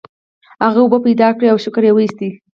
هغه 0.65 0.79
اوبه 0.83 0.99
پیدا 1.07 1.27
کړې 1.37 1.47
او 1.53 1.57
شکر 1.65 1.81
یې 1.87 1.91
وویست. 1.93 2.19